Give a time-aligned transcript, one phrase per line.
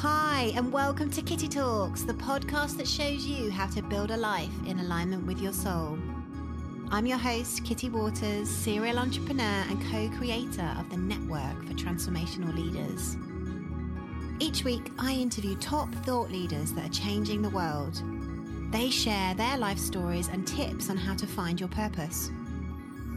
[0.00, 4.16] Hi, and welcome to Kitty Talks, the podcast that shows you how to build a
[4.16, 5.98] life in alignment with your soul.
[6.92, 12.54] I'm your host, Kitty Waters, serial entrepreneur and co creator of the Network for Transformational
[12.54, 13.16] Leaders.
[14.38, 18.00] Each week, I interview top thought leaders that are changing the world.
[18.70, 22.30] They share their life stories and tips on how to find your purpose,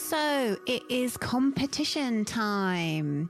[0.09, 3.29] So it is competition time.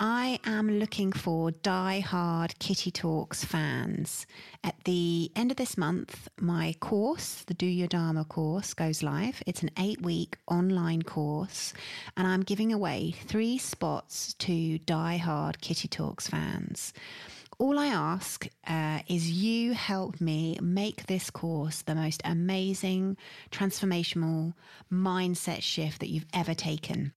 [0.00, 4.26] I am looking for die-hard Kitty Talks fans.
[4.64, 9.40] At the end of this month, my course, the Do Your Dharma course, goes live.
[9.46, 11.72] It's an eight week online course,
[12.16, 16.92] and I'm giving away three spots to die-hard Kitty Talks fans.
[17.58, 23.16] All I ask uh, is you help me make this course the most amazing,
[23.50, 24.52] transformational
[24.92, 27.14] mindset shift that you've ever taken.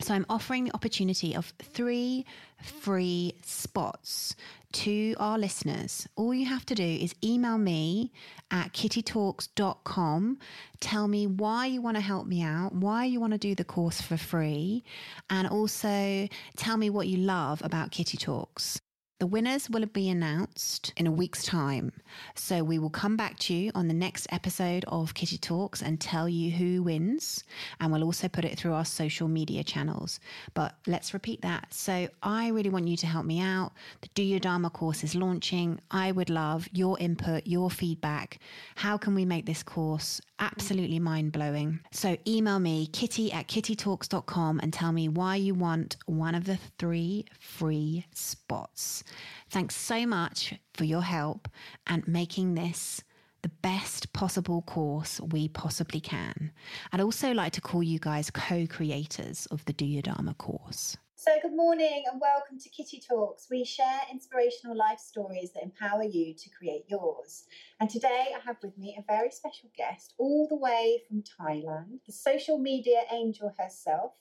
[0.00, 2.24] So I'm offering the opportunity of three
[2.62, 4.36] free spots
[4.72, 6.08] to our listeners.
[6.14, 8.12] All you have to do is email me
[8.52, 10.38] at kittytalks.com.
[10.78, 13.64] Tell me why you want to help me out, why you want to do the
[13.64, 14.84] course for free,
[15.28, 18.80] and also tell me what you love about Kitty Talks.
[19.22, 21.92] The winners will be announced in a week's time.
[22.34, 26.00] So we will come back to you on the next episode of Kitty Talks and
[26.00, 27.44] tell you who wins.
[27.78, 30.18] And we'll also put it through our social media channels.
[30.54, 31.72] But let's repeat that.
[31.72, 33.74] So I really want you to help me out.
[34.00, 35.78] The Do Your Dharma course is launching.
[35.92, 38.40] I would love your input, your feedback.
[38.74, 41.78] How can we make this course absolutely mind blowing?
[41.92, 46.58] So email me, kitty at kittytalks.com, and tell me why you want one of the
[46.76, 49.04] three free spots.
[49.50, 51.48] Thanks so much for your help
[51.86, 53.02] and making this
[53.42, 56.52] the best possible course we possibly can.
[56.92, 60.96] I'd also like to call you guys co creators of the Do Your Dharma course.
[61.16, 63.46] So, good morning and welcome to Kitty Talks.
[63.48, 67.44] We share inspirational life stories that empower you to create yours.
[67.78, 72.00] And today I have with me a very special guest, all the way from Thailand,
[72.06, 74.14] the social media angel herself,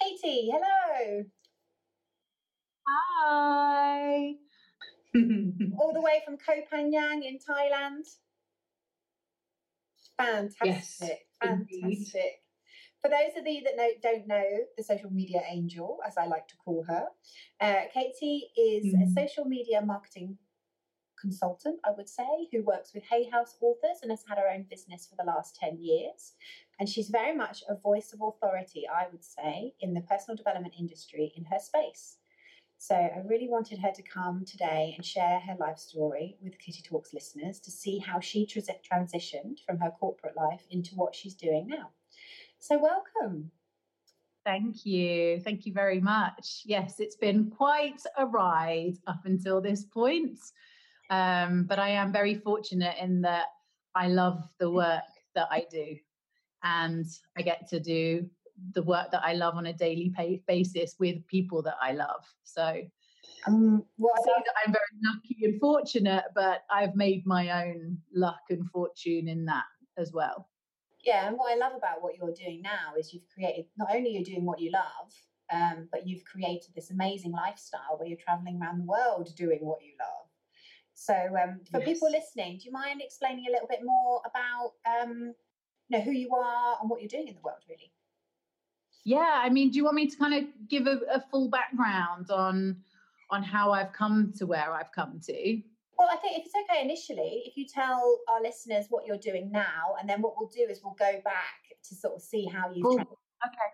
[0.00, 0.50] Katie.
[0.50, 1.24] Hello.
[2.88, 4.34] Hi.
[5.78, 8.04] all the way from Koh Phangan in Thailand.
[10.18, 10.56] Fantastic.
[10.62, 11.82] Yes, fantastic.
[11.82, 12.12] indeed.
[13.02, 14.44] For those of you that know, don't know
[14.76, 17.08] the social media angel, as I like to call her,
[17.60, 19.14] uh, Katie is a Mhm.
[19.14, 20.38] social media marketing
[21.20, 24.64] consultant, I would say, who works with Hay House authors and has had her own
[24.64, 26.34] business for the last 10 years.
[26.78, 30.74] And she's very much a voice of authority, I would say, in the personal development
[30.78, 32.18] industry in her space.
[32.78, 36.82] So I really wanted her to come today and share her life story with Kitty
[36.82, 41.66] Talks listeners to see how she transitioned from her corporate life into what she's doing
[41.68, 41.90] now.
[42.58, 43.50] So welcome.
[44.44, 45.40] Thank you.
[45.40, 46.62] Thank you very much.
[46.64, 50.38] Yes, it's been quite a ride up until this point.
[51.10, 53.46] Um, but I am very fortunate in that
[53.94, 55.02] I love the work
[55.34, 55.96] that I do.
[56.62, 57.06] And
[57.36, 58.28] I get to do
[58.72, 62.24] the work that I love on a daily pay- basis with people that I love.
[62.44, 62.82] So
[63.46, 67.26] Um, what I I say love, that I'm very lucky and fortunate, but I've made
[67.26, 69.66] my own luck and fortune in that
[69.96, 70.50] as well.
[71.04, 74.10] yeah, and what I love about what you're doing now is you've created not only
[74.10, 75.12] you're doing what you love,
[75.52, 79.84] um, but you've created this amazing lifestyle where you're traveling around the world doing what
[79.84, 80.28] you love.
[80.94, 81.82] So, um, for Yes.
[81.82, 85.34] people listening, do you mind explaining a little bit more about um,
[85.88, 87.92] you know who you are and what you're doing in the world, really?
[89.06, 92.32] Yeah, I mean, do you want me to kind of give a, a full background
[92.32, 92.76] on
[93.30, 95.62] on how I've come to where I've come to?
[95.96, 99.52] Well, I think if it's okay initially, if you tell our listeners what you're doing
[99.52, 102.72] now, and then what we'll do is we'll go back to sort of see how
[102.72, 102.82] you've.
[102.82, 102.98] Cool.
[102.98, 103.70] Okay.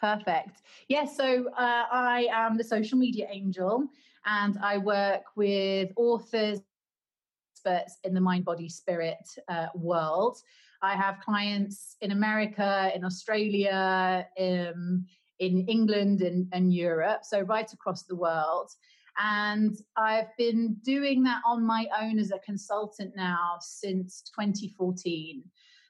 [0.00, 0.62] Perfect.
[0.88, 3.86] Yes, yeah, so uh, I am the social media angel
[4.26, 6.60] and I work with authors,
[7.54, 10.38] experts in the mind, body, spirit uh, world.
[10.82, 15.04] I have clients in America, in Australia, in,
[15.38, 18.70] in England, and, and Europe, so right across the world.
[19.18, 25.42] And I've been doing that on my own as a consultant now since 2014.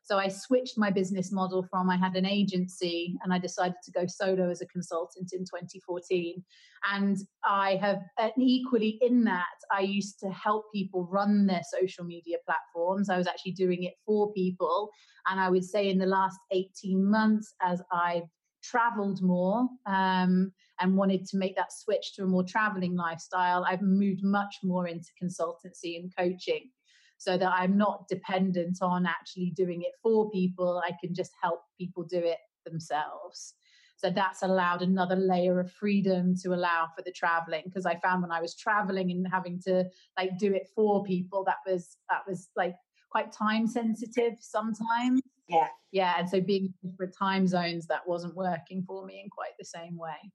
[0.08, 3.90] So I switched my business model from I had an agency and I decided to
[3.90, 6.42] go solo as a consultant in 2014.
[6.90, 12.04] And I have, and equally in that, I used to help people run their social
[12.04, 13.10] media platforms.
[13.10, 14.88] I was actually doing it for people.
[15.26, 18.30] And I would say in the last 18 months, as I've
[18.62, 20.50] traveled more um,
[20.80, 24.88] and wanted to make that switch to a more traveling lifestyle, I've moved much more
[24.88, 26.70] into consultancy and coaching
[27.18, 30.82] so that I'm not dependent on actually doing it for people.
[30.84, 33.54] I can just help people do it themselves.
[33.96, 38.22] So that's allowed another layer of freedom to allow for the traveling because I found
[38.22, 39.86] when I was traveling and having to
[40.16, 42.76] like do it for people that was that was like
[43.10, 45.20] quite time sensitive sometimes.
[45.48, 45.66] Yeah.
[45.90, 46.14] Yeah.
[46.16, 49.64] And so being in different time zones that wasn't working for me in quite the
[49.64, 50.30] same way.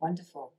[0.00, 0.54] Wonderful.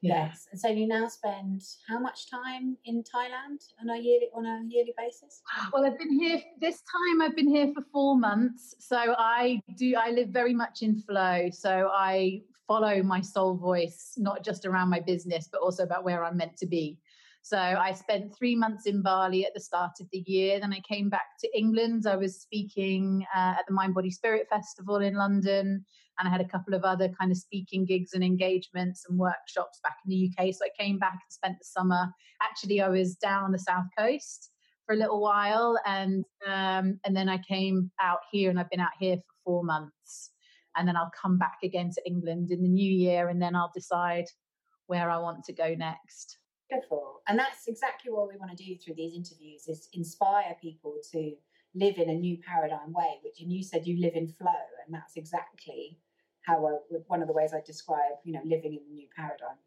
[0.00, 0.26] Yeah.
[0.26, 0.46] Yes.
[0.52, 4.62] And so you now spend how much time in Thailand on a yearly on a
[4.68, 5.42] yearly basis?
[5.72, 7.20] Well, I've been here this time.
[7.20, 8.76] I've been here for four months.
[8.78, 9.94] So I do.
[9.96, 11.48] I live very much in flow.
[11.50, 16.24] So I follow my soul voice, not just around my business, but also about where
[16.24, 16.98] I'm meant to be.
[17.42, 20.60] So I spent three months in Bali at the start of the year.
[20.60, 22.06] Then I came back to England.
[22.06, 25.84] I was speaking uh, at the Mind Body Spirit Festival in London,
[26.18, 29.80] and I had a couple of other kind of speaking gigs and engagements and workshops
[29.82, 30.52] back in the UK.
[30.54, 32.08] So I came back and spent the summer.
[32.42, 34.50] Actually, I was down on the south coast
[34.84, 38.80] for a little while, and um, and then I came out here, and I've been
[38.80, 40.30] out here for four months.
[40.76, 43.72] And then I'll come back again to England in the new year, and then I'll
[43.74, 44.26] decide
[44.86, 46.38] where I want to go next.
[46.70, 47.20] Beautiful.
[47.28, 51.32] And that's exactly what we want to do through these interviews is inspire people to
[51.74, 54.52] live in a new paradigm way, which and you said you live in flow,
[54.84, 55.98] and that's exactly
[56.48, 59.58] how I, one of the ways I describe, you know, living in the new paradigm.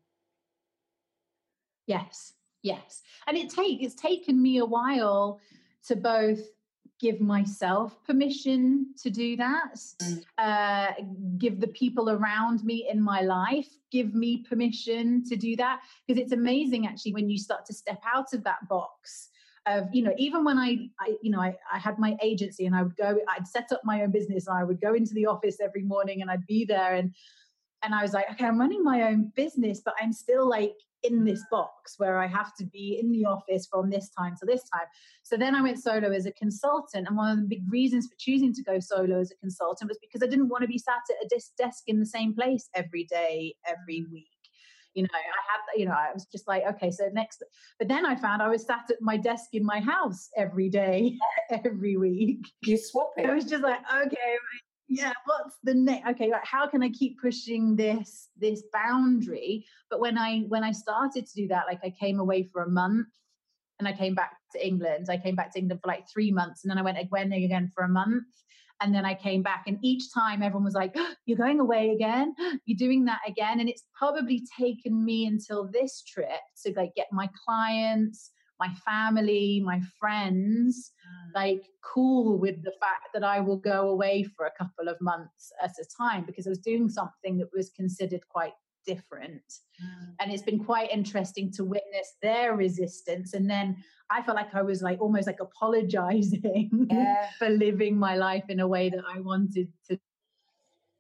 [1.86, 2.34] Yes,
[2.64, 3.04] yes.
[3.28, 5.40] And it take it's taken me a while
[5.88, 6.42] to both
[7.00, 10.24] give myself permission to do that, mm.
[10.38, 10.92] uh,
[11.40, 15.82] give the people around me in my life, give me permission to do that.
[16.06, 19.30] Because it's amazing actually when you start to step out of that box
[19.68, 22.76] of you know even when I, I you know I, I had my agency and
[22.76, 25.28] i would go i'd set up my own business and i would go into the
[25.28, 27.14] office every morning and i'd be there and
[27.84, 30.74] and i was like okay i'm running my own business but i'm still like
[31.04, 34.46] in this box where I have to be in the office from this time to
[34.46, 34.86] this time.
[35.24, 37.08] So then I went solo as a consultant.
[37.08, 39.98] And one of the big reasons for choosing to go solo as a consultant was
[40.00, 43.06] because I didn't want to be sat at a desk in the same place every
[43.06, 44.12] day, every mm.
[44.12, 44.28] week.
[44.94, 47.44] You know, I had, you know, I was just like, okay, so next,
[47.80, 51.18] but then I found I was sat at my desk in my house every day,
[51.50, 52.46] every week.
[52.64, 53.30] You swap it.
[53.30, 54.36] I was just like, okay,
[54.92, 60.02] yeah what's the next okay right, how can i keep pushing this this boundary but
[60.02, 63.08] when i when i started to do that like i came away for a month
[63.80, 66.64] and i came back to england i came back to england for like three months
[66.64, 68.26] and then i went again again for a month
[68.82, 71.90] and then i came back and each time everyone was like oh, you're going away
[71.90, 72.34] again
[72.66, 77.08] you're doing that again and it's probably taken me until this trip to like get
[77.12, 81.36] my clients my family, my friends, mm.
[81.36, 85.52] like cool with the fact that I will go away for a couple of months
[85.62, 88.54] at a time because I was doing something that was considered quite
[88.86, 89.44] different.
[89.84, 90.16] Mm.
[90.20, 93.34] And it's been quite interesting to witness their resistance.
[93.34, 97.30] And then I felt like I was like almost like apologizing yeah.
[97.40, 100.00] for living my life in a way that I wanted to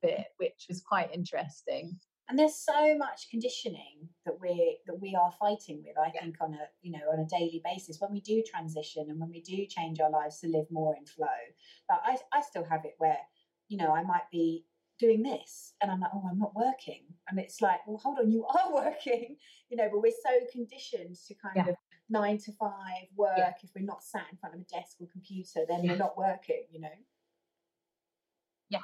[0.01, 1.99] fit, which was quite interesting
[2.31, 6.21] and there's so much conditioning that we that we are fighting with i yeah.
[6.21, 9.29] think on a you know on a daily basis when we do transition and when
[9.29, 11.27] we do change our lives to live more in flow
[11.89, 13.17] but i i still have it where
[13.67, 14.65] you know i might be
[15.01, 15.73] doing this?
[15.81, 17.01] And i'm like oh i'm not working.
[17.29, 19.35] And it's like well hold on you are working.
[19.69, 21.71] You know but we're so conditioned to kind yeah.
[21.71, 21.75] of
[22.09, 23.53] nine to five work yeah.
[23.63, 26.63] if we're not sat in front of a desk or computer then we're not working
[26.71, 26.89] you know?
[28.69, 28.79] Yeah,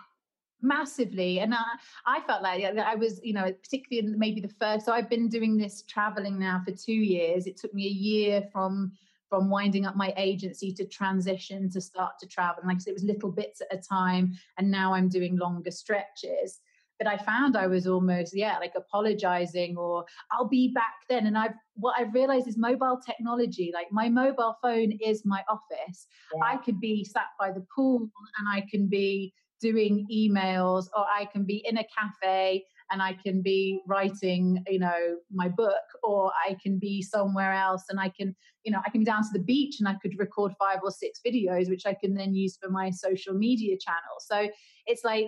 [0.61, 1.39] massively.
[1.39, 1.63] And I,
[2.05, 5.29] I felt like i was you know particularly in maybe the first so i've been
[5.29, 7.47] doing this traveling now for two years.
[7.47, 8.93] It took me a year from
[9.29, 12.61] from winding up my agency to transition to start to travel.
[12.61, 15.37] And like i said it was little bits at a time and now i'm doing
[15.37, 16.59] longer stretches.
[16.99, 21.27] But i found i was almost yeah like apologizing or i'll be back then.
[21.27, 26.07] And i've what i've realized is mobile technology like my mobile phone is my office.
[26.33, 26.43] Yeah.
[26.43, 31.25] i could be sat by the pool and i can be doing emails or I
[31.25, 36.31] can be in a cafe and I can be writing, you know, my book, or
[36.47, 39.29] I can be somewhere else and I can, you know, I can be down to
[39.33, 42.57] the beach and I could record five or six videos, which I can then use
[42.61, 44.17] for my social media channel.
[44.19, 44.49] So
[44.85, 45.27] it's like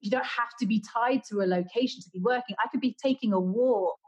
[0.00, 2.56] you don't have to be tied to a location to be working.
[2.64, 3.98] I could be taking a walk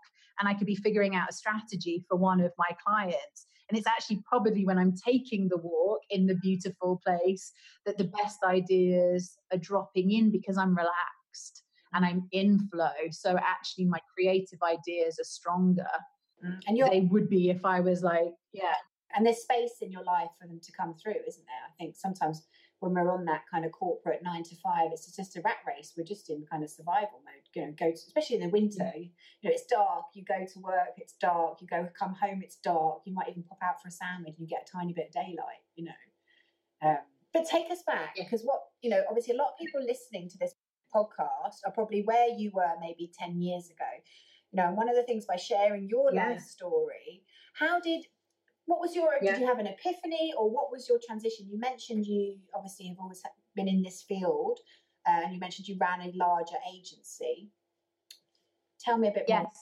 [0.41, 3.47] and I could be figuring out a strategy for one of my clients.
[3.69, 7.53] And it's actually probably when I'm taking the walk in the beautiful place
[7.87, 11.62] that the best ideas are dropping in because I'm relaxed
[11.93, 12.91] and I'm in flow.
[13.11, 15.87] So actually, my creative ideas are stronger.
[16.45, 16.61] Mm.
[16.67, 18.75] And they would be if I was like, yeah.
[19.15, 21.65] And there's space in your life for them to come through, isn't there?
[21.69, 22.47] I think sometimes
[22.83, 25.93] when we're on that kind of corporate nine to five, it's just a rat race.
[25.97, 27.47] We're just in kind of survival mode.
[27.55, 28.91] You know, go to, especially in the winter.
[28.97, 29.11] You
[29.45, 30.07] know, it's dark.
[30.15, 31.61] You go to work, it's dark.
[31.61, 33.03] You go come home, it's dark.
[33.05, 35.13] You might even pop out for a sandwich, and you get a tiny bit of
[35.13, 35.63] daylight.
[35.77, 36.99] You know, um,
[37.33, 40.39] but take us back because what you know, obviously, a lot of people listening to
[40.39, 40.55] this
[40.95, 43.91] podcast are probably where you were maybe 10 years ago.
[44.53, 46.29] You know, and one of the things by sharing your yeah.
[46.29, 47.23] life story,
[47.55, 48.05] how did
[48.67, 49.33] what was your yeah.
[49.33, 51.47] did you have an epiphany or what was your transition?
[51.51, 53.23] You mentioned you obviously have always
[53.57, 54.59] been in this field,
[55.07, 57.51] uh, and you mentioned you ran a larger agency.
[58.81, 59.43] Tell me a bit yes.
[59.43, 59.53] more.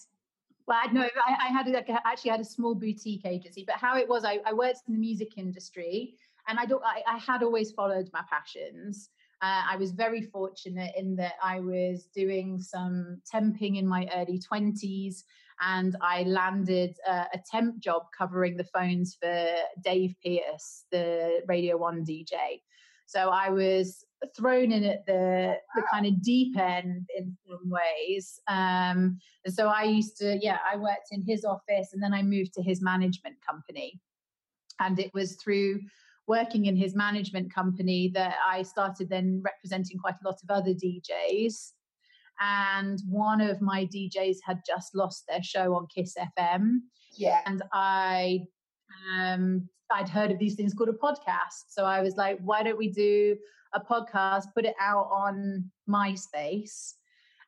[0.66, 3.96] Well, I know I, I had like, actually had a small boutique agency, but how
[3.96, 6.14] it was, I, I worked in the music industry,
[6.46, 9.10] and I don't, I, I had always followed my passions.
[9.42, 14.38] Uh, I was very fortunate in that I was doing some temping in my early
[14.38, 15.22] 20s
[15.62, 19.46] and I landed a, a temp job covering the phones for
[19.82, 22.60] Dave Pearce, the Radio 1 DJ.
[23.06, 24.04] So I was
[24.36, 28.38] thrown in at the the kind of deep end in some ways.
[28.46, 32.22] Um, and so I used to, yeah, I worked in his office and then I
[32.22, 34.00] moved to his management company.
[34.78, 35.80] And it was through
[36.30, 40.72] working in his management company that I started then representing quite a lot of other
[40.72, 41.72] DJs.
[42.40, 46.78] And one of my DJs had just lost their show on Kiss FM.
[47.18, 47.40] Yeah.
[47.46, 48.44] And I
[49.12, 51.64] um I'd heard of these things called a podcast.
[51.68, 53.36] So I was like, why don't we do
[53.74, 56.94] a podcast, put it out on MySpace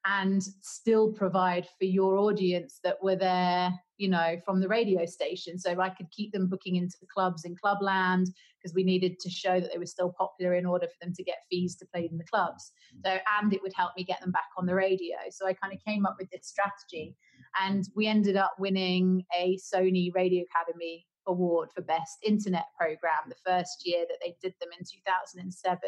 [0.05, 5.59] and still provide for your audience that were there, you know, from the radio station.
[5.59, 8.27] So I could keep them booking into clubs in Clubland
[8.59, 11.23] because we needed to show that they were still popular in order for them to
[11.23, 12.73] get fees to play in the clubs.
[13.05, 15.17] So, and it would help me get them back on the radio.
[15.31, 17.17] So I kind of came up with this strategy
[17.61, 23.37] and we ended up winning a Sony Radio Academy award for best internet program the
[23.47, 25.79] first year that they did them in 2007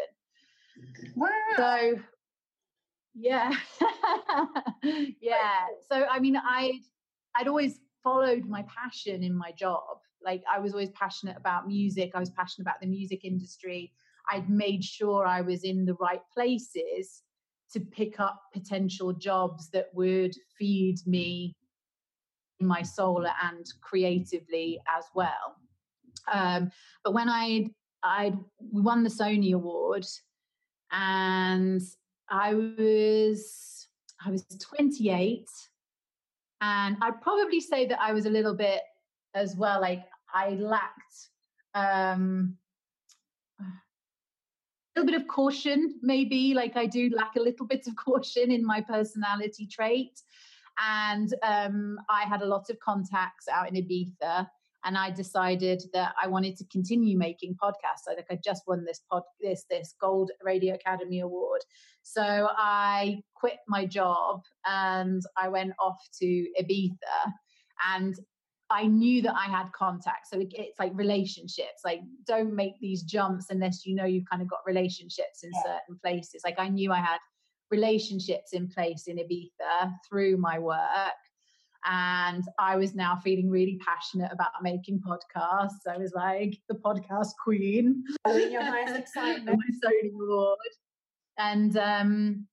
[1.17, 1.95] wow so
[3.15, 3.53] yeah.
[5.21, 5.67] yeah.
[5.91, 6.81] So I mean I
[7.37, 9.99] I'd always followed my passion in my job.
[10.23, 12.13] Like I was always passionate about music.
[12.15, 13.93] I was passionate about the music industry.
[14.31, 17.23] I'd made sure I was in the right places
[17.73, 21.55] to pick up potential jobs that would feed me
[22.61, 25.57] in my soul and creatively as well.
[26.33, 26.71] Um,
[27.03, 27.71] but when I
[28.03, 30.07] I'd won the Sony Award,
[30.93, 31.83] and
[32.31, 33.89] I was
[34.25, 35.47] I was 28
[36.61, 38.81] and I'd probably say that I was a little bit
[39.35, 41.29] as well like I lacked
[41.75, 42.57] um
[43.61, 43.65] a
[44.97, 48.65] little bit of caution maybe like I do lack a little bit of caution in
[48.65, 50.21] my personality trait
[50.83, 54.49] and um I had a lot of contacts out in Ibiza
[54.85, 58.11] and I decided that I wanted to continue making podcasts.
[58.11, 61.63] I think I just won this pod this this Gold Radio Academy Award.
[62.03, 67.33] So I quit my job and I went off to Ibiza
[67.95, 68.15] and
[68.71, 70.31] I knew that I had contacts.
[70.31, 71.83] So it's like relationships.
[71.85, 75.63] Like don't make these jumps unless you know you've kind of got relationships in yeah.
[75.63, 76.43] certain places.
[76.45, 77.19] Like I knew I had
[77.71, 80.79] relationships in place in Ibiza through my work
[81.85, 85.87] and I was now feeling really passionate about making podcasts.
[85.89, 88.03] I was like the podcast queen.
[88.27, 89.59] Your highest excitement.
[89.59, 90.59] my Sony award.
[91.39, 92.47] And um,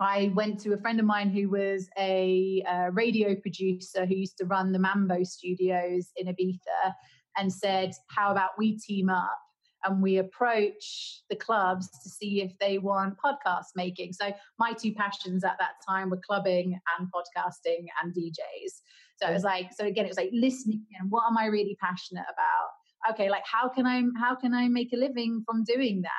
[0.00, 4.38] I went to a friend of mine who was a, a radio producer who used
[4.38, 6.92] to run the Mambo studios in Ibiza
[7.36, 9.38] and said, How about we team up
[9.84, 14.12] and we approach the clubs to see if they want podcast making.
[14.12, 18.72] So my two passions at that time were clubbing and podcasting and DJs.
[19.20, 21.76] So it was like, so again, it was like listening and what am I really
[21.80, 23.12] passionate about?
[23.14, 26.10] Okay, like how can I how can I make a living from doing that?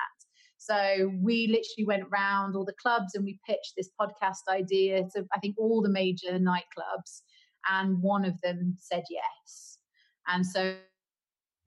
[0.57, 5.25] So we literally went round all the clubs and we pitched this podcast idea to
[5.34, 7.22] I think all the major nightclubs,
[7.72, 9.79] and one of them said yes.
[10.27, 10.75] And so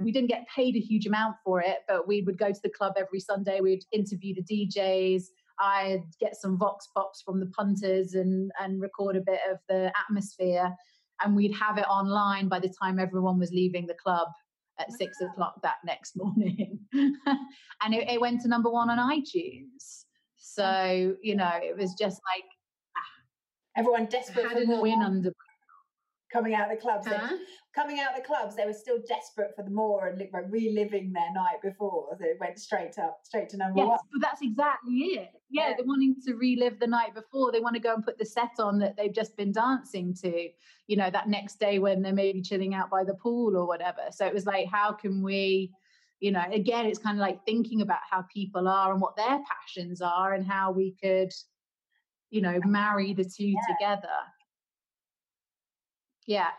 [0.01, 2.71] we didn't get paid a huge amount for it, but we would go to the
[2.71, 3.61] club every Sunday.
[3.61, 5.25] We'd interview the DJs.
[5.59, 9.93] I'd get some vox pops from the punters and and record a bit of the
[10.09, 10.73] atmosphere,
[11.23, 14.29] and we'd have it online by the time everyone was leaving the club
[14.79, 20.05] at six o'clock that next morning, and it, it, went to number one on iTunes.
[20.37, 22.45] So you know, it was just like
[22.97, 23.81] ah.
[23.81, 24.83] everyone desperate for more.
[24.83, 25.33] win under
[26.33, 27.07] coming out of the clubs.
[27.07, 27.37] Huh?
[27.75, 31.13] Coming out of the clubs, they were still desperate for the more and like, reliving
[31.13, 32.09] their night before.
[32.19, 33.99] So it went straight up, straight to number yes, one.
[34.13, 35.31] But that's exactly it.
[35.51, 37.53] Yeah, yeah, they're wanting to relive the night before.
[37.53, 40.49] They want to go and put the set on that they've just been dancing to,
[40.87, 44.03] you know, that next day when they're maybe chilling out by the pool or whatever.
[44.11, 45.73] So it was like, how can we,
[46.21, 49.41] you know, again, it's kind of like thinking about how people are and what their
[49.49, 51.33] passions are and how we could,
[52.31, 53.61] you know, marry the two yeah.
[53.69, 54.09] together.
[56.29, 56.51] Yeah.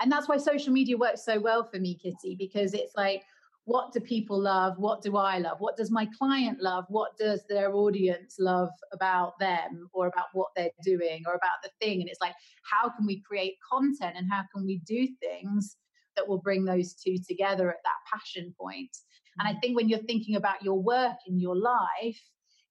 [0.00, 3.22] And that's why social media works so well for me, Kitty, because it's like,
[3.64, 4.74] what do people love?
[4.76, 5.56] What do I love?
[5.60, 6.84] What does my client love?
[6.88, 11.70] What does their audience love about them or about what they're doing or about the
[11.80, 12.02] thing?
[12.02, 12.34] And it's like,
[12.70, 15.78] how can we create content and how can we do things
[16.16, 18.94] that will bring those two together at that passion point?
[19.38, 19.60] And I mm.
[19.62, 22.20] think when you're thinking about your work in your life,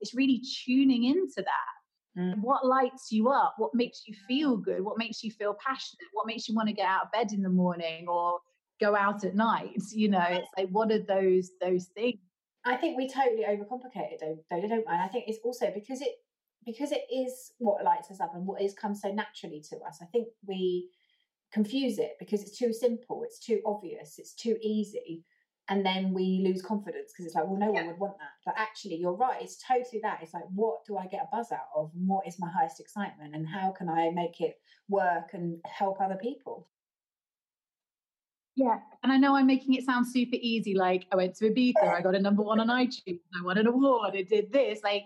[0.02, 1.83] it's really tuning into that
[2.18, 2.42] Mm.
[2.42, 3.56] What lights you up?
[3.58, 4.84] What makes you feel good?
[4.84, 6.08] What makes you feel passionate?
[6.12, 8.40] What makes you want to get out of bed in the morning or
[8.80, 9.82] go out at night?
[9.92, 12.20] You know, it's like what are those those things?
[12.66, 15.06] I think we totally overcomplicate it, don't, don't, don't I?
[15.06, 16.14] I think it's also because it
[16.66, 20.00] because it is what lights us up and what is comes so naturally to us.
[20.02, 20.90] I think we
[21.52, 25.24] confuse it because it's too simple, it's too obvious, it's too easy
[25.70, 27.82] and then we lose confidence because it's like, well, no yeah.
[27.82, 28.32] one would want that.
[28.46, 29.42] But actually, you're right.
[29.42, 30.20] It's totally that.
[30.22, 31.92] It's like, what do I get a buzz out of?
[31.96, 33.34] And what is my highest excitement?
[33.34, 36.68] And how can I make it work and help other people?
[38.56, 40.76] Yeah, and I know I'm making it sound super easy.
[40.76, 43.66] Like I went to Ibiza, I got a number one on iTunes, I won an
[43.66, 44.82] award, I did this.
[44.84, 45.06] Like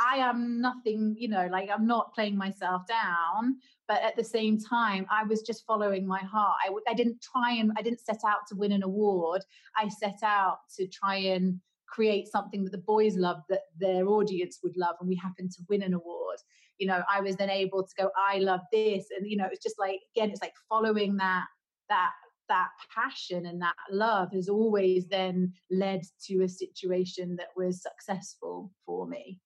[0.00, 3.56] I am nothing, you know, like I'm not playing myself down,
[3.88, 6.56] but at the same time, I was just following my heart.
[6.64, 9.42] I, I didn't try and I didn't set out to win an award.
[9.76, 14.60] I set out to try and create something that the boys loved that their audience
[14.62, 16.36] would love and we happened to win an award
[16.76, 19.62] you know i was then able to go i love this and you know it's
[19.62, 21.46] just like again it's like following that
[21.88, 22.10] that
[22.48, 28.70] that passion and that love has always then led to a situation that was successful
[28.84, 29.38] for me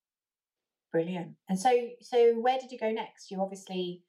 [0.92, 1.34] Brilliant.
[1.48, 3.30] And so, so where did you go next?
[3.30, 4.02] You obviously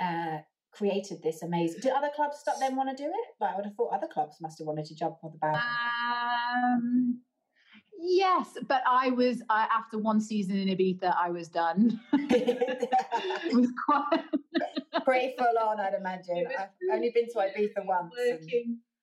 [0.00, 0.38] uh,
[0.72, 1.80] created this amazing.
[1.80, 3.28] Did other clubs start then want to do it?
[3.40, 5.56] Like I would have thought other clubs must have wanted to jump on the band.
[5.56, 7.20] Um,
[8.00, 12.00] yes, but I was after one season in Ibiza, I was done.
[12.12, 14.24] it was quite
[15.04, 16.46] pretty full on, I'd imagine.
[16.58, 18.14] I've only been to Ibiza once.
[18.18, 18.78] And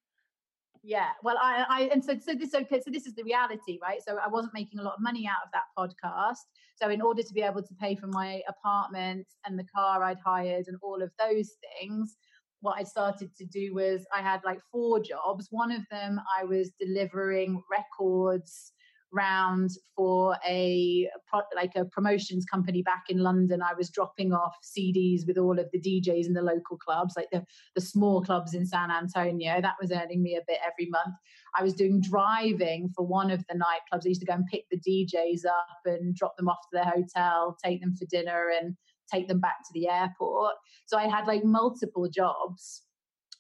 [0.84, 4.00] yeah well i i and so so this okay so this is the reality right?
[4.06, 6.44] So i wasn't making a lot of money out of that podcast.
[6.82, 10.18] So in order to be able to pay for my apartment and the car i'd
[10.26, 12.18] hired and all of those things
[12.62, 15.48] what i started to do was i had like four jobs.
[15.52, 18.74] One of them i was delivering records
[19.12, 21.08] round for a
[21.56, 23.62] like a promotions company back in London.
[23.62, 27.30] I was dropping off CDs with all of the DJs in the local clubs, like
[27.32, 27.44] the
[27.76, 29.62] the small clubs in San Antonio.
[29.62, 31.16] That was earning me a bit every month.
[31.58, 34.06] I was doing driving for one of the nightclubs.
[34.06, 36.86] I used to go and pick the DJs up and drop them off to their
[36.86, 38.76] hotel, take them for dinner, and
[39.12, 40.54] take them back to the airport.
[40.86, 42.84] So I had like multiple jobs.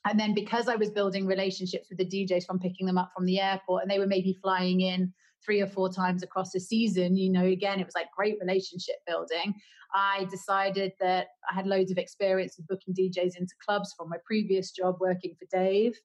[0.04, 3.26] And then because I was building relationships with the DJs from picking them up from
[3.26, 7.16] the airport, and they were maybe flying in three or four times across the season,
[7.18, 9.56] you know, again, it was like great relationship building.
[9.94, 14.18] I decided that I had loads of experience with booking DJs into clubs from my
[14.26, 16.00] previous job working for Dave.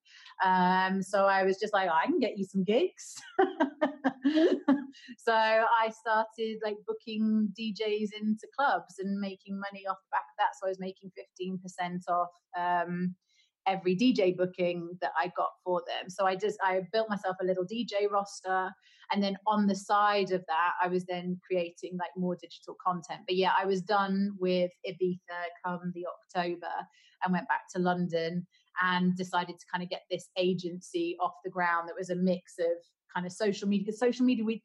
[0.44, 3.14] Um, so I was just like, I can get you some gigs.
[5.18, 10.37] so I started like booking DJs into clubs and making money off the back of
[10.38, 10.57] that.
[10.61, 12.31] So I was making 15% off.
[12.59, 13.14] Um,
[13.66, 16.09] every DJ booking that I got for them.
[16.09, 18.70] So I just I built myself a little DJ roster
[19.12, 23.20] and then on the side of that I was then creating like more digital content.
[23.26, 26.72] But yeah, I was done with Ibiza come the October
[27.24, 28.46] and went back to London
[28.83, 32.55] and decided to kind of get this agency off the ground that was a mix
[32.59, 32.76] of
[33.14, 34.62] kind of social media social media we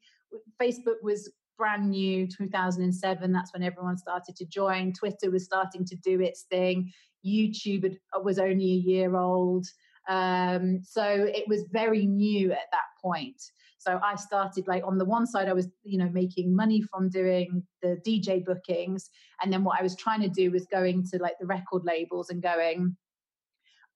[0.60, 5.96] Facebook was brand new 2007 that's when everyone started to join twitter was starting to
[5.96, 6.90] do its thing
[7.24, 9.66] youtube was only a year old
[10.08, 13.40] um, so it was very new at that point.
[13.78, 17.08] So i started like on the one side i was you know making money from
[17.08, 19.10] doing the dj bookings
[19.42, 22.30] and then what i was trying to do was going to like the record labels
[22.30, 22.96] and going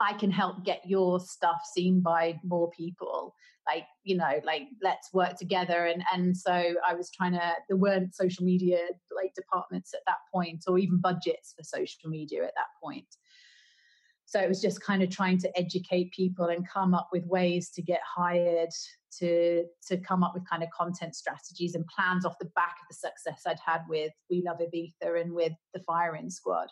[0.00, 3.34] I can help get your stuff seen by more people.
[3.66, 5.86] Like, you know, like let's work together.
[5.86, 8.78] And and so I was trying to there weren't social media
[9.14, 13.06] like departments at that point or even budgets for social media at that point.
[14.26, 17.70] So it was just kind of trying to educate people and come up with ways
[17.70, 18.70] to get hired
[19.18, 22.88] to to come up with kind of content strategies and plans off the back of
[22.90, 26.68] the success I'd had with We Love Ibiza and with the Firing Squad.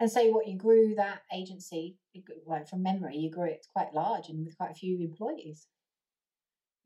[0.00, 1.96] And so, what you grew that agency,
[2.44, 5.66] well, from memory, you grew it quite large and with quite a few employees.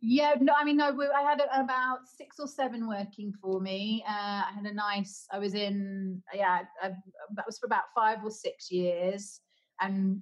[0.01, 4.05] Yeah, no, I mean, no, I had about six or seven working for me.
[4.09, 6.91] Uh, I had a nice, I was in, yeah, I,
[7.35, 9.41] that was for about five or six years.
[9.81, 10.21] And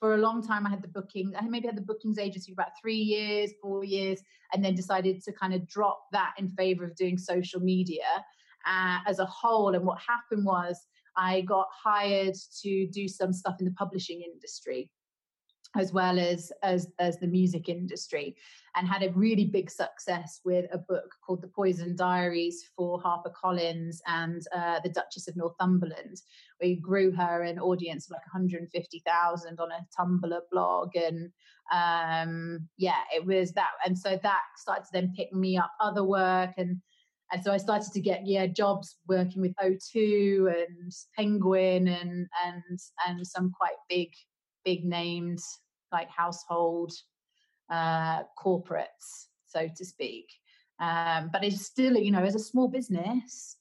[0.00, 2.60] for a long time, I had the booking, I maybe had the bookings agency for
[2.62, 4.22] about three years, four years,
[4.54, 8.24] and then decided to kind of drop that in favor of doing social media
[8.66, 9.74] uh, as a whole.
[9.74, 10.86] And what happened was,
[11.18, 14.90] I got hired to do some stuff in the publishing industry
[15.76, 18.36] as well as, as as the music industry
[18.76, 23.98] and had a really big success with a book called the poison diaries for harpercollins
[24.06, 26.16] and uh, the duchess of northumberland
[26.60, 31.30] we grew her an audience of like 150000 on a tumblr blog and
[31.72, 36.04] um, yeah it was that and so that started to then pick me up other
[36.04, 36.80] work and
[37.32, 42.78] and so I started to get yeah jobs working with O2 and Penguin and and
[43.06, 44.08] and some quite big
[44.64, 45.40] big named
[45.92, 46.92] like household
[47.70, 50.26] uh, corporates, so to speak.
[50.80, 53.56] Um, but it's still you know as a small business,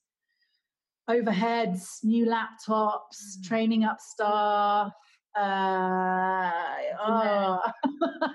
[1.10, 3.44] overheads, new laptops, mm.
[3.48, 4.92] training up staff.
[5.38, 6.52] Uh,
[7.00, 7.60] oh.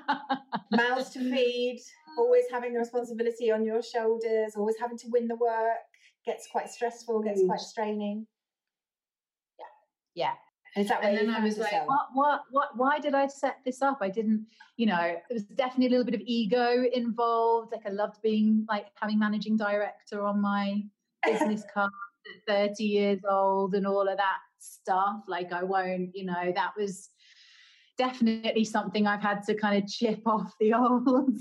[0.70, 1.80] Mouths to feed
[2.18, 5.78] always having the responsibility on your shoulders, always having to win the work
[6.24, 7.46] gets quite stressful, gets mm.
[7.46, 8.26] quite straining.
[9.58, 9.64] Yeah.
[10.26, 10.32] Yeah.
[10.74, 13.98] And, and then I was like, what, what, what, why did I set this up?
[14.00, 14.46] I didn't,
[14.78, 17.72] you know, there was definitely a little bit of ego involved.
[17.72, 20.82] Like I loved being like having managing director on my
[21.26, 21.90] business card
[22.48, 25.24] at 30 years old and all of that stuff.
[25.28, 27.10] Like I won't, you know, that was,
[27.98, 31.38] definitely something I've had to kind of chip off the old.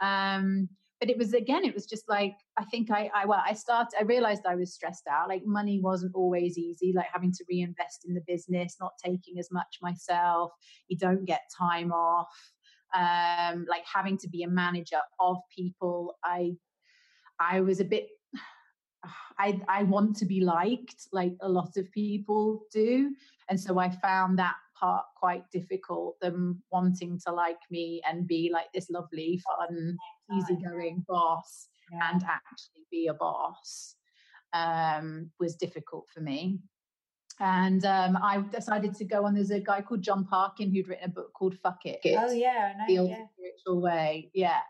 [0.00, 0.68] Um,
[1.00, 3.98] but it was again, it was just like I think I, I well, I started.
[3.98, 5.28] I realized I was stressed out.
[5.28, 6.92] Like money wasn't always easy.
[6.94, 10.52] Like having to reinvest in the business, not taking as much myself.
[10.86, 12.32] You don't get time off.
[12.94, 16.18] Um, like having to be a manager of people.
[16.22, 16.52] I
[17.40, 18.06] I was a bit
[19.38, 23.10] I I want to be liked like a lot of people do
[23.48, 28.50] and so I found that part quite difficult them wanting to like me and be
[28.52, 29.96] like this lovely fun
[30.36, 32.10] easygoing boss yeah.
[32.10, 33.94] and actually be a boss
[34.54, 36.58] um, was difficult for me
[37.40, 39.34] and um, I decided to go on.
[39.34, 42.72] There's a guy called John Parkin who'd written a book called "Fuck It." Oh yeah,
[42.74, 43.24] I know, the old yeah.
[43.34, 44.30] spiritual way.
[44.34, 44.60] Yeah,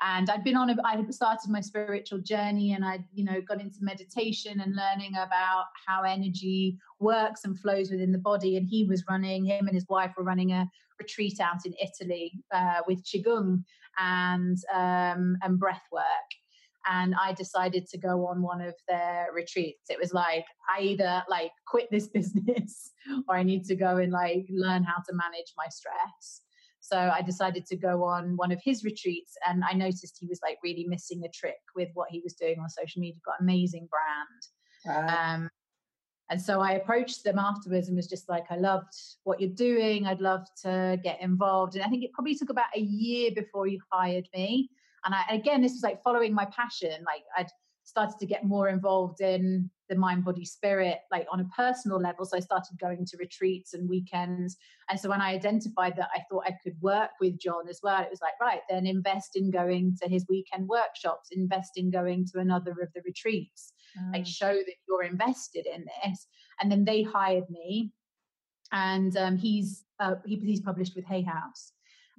[0.00, 3.40] and I'd been on a, I had started my spiritual journey and I you know
[3.40, 8.66] got into meditation and learning about how energy works and flows within the body and
[8.66, 12.80] he was running him and his wife were running a retreat out in Italy uh,
[12.86, 13.62] with qigong
[13.98, 16.02] and um, and breath work
[16.88, 19.90] and I decided to go on one of their retreats.
[19.90, 22.92] It was like I either like quit this business
[23.28, 26.42] or I need to go and like learn how to manage my stress.
[26.88, 30.40] So I decided to go on one of his retreats and I noticed he was
[30.42, 33.20] like really missing a trick with what he was doing on social media.
[33.24, 35.06] Got amazing brand.
[35.06, 35.34] Wow.
[35.34, 35.50] Um,
[36.30, 38.92] and so I approached them afterwards and was just like, I loved
[39.24, 40.06] what you're doing.
[40.06, 41.74] I'd love to get involved.
[41.74, 44.68] And I think it probably took about a year before you hired me.
[45.04, 47.02] And I, again, this was like following my passion.
[47.06, 47.50] Like I'd
[47.88, 52.26] started to get more involved in the mind body spirit like on a personal level.
[52.26, 54.58] So i started going to retreats and weekends.
[54.90, 58.02] And so when i identified that i thought i could work with john as well
[58.02, 61.30] it was like right then invest in going to his weekend workshops.
[61.32, 63.72] Invest in going to another of the retreats.
[63.98, 64.12] Mm.
[64.12, 66.26] like show that you're invested in this.
[66.60, 67.92] And then they hired me.
[68.70, 71.72] And um, he's uh, he, he's published with hay house